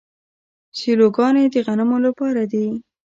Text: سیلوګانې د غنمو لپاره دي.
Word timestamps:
سیلوګانې 0.77 1.45
د 1.53 1.55
غنمو 1.65 1.97
لپاره 2.05 2.41
دي. 2.51 2.67